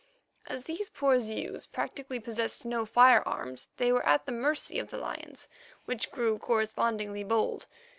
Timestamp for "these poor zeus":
0.63-1.67